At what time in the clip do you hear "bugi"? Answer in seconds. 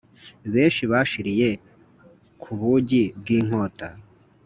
2.59-3.03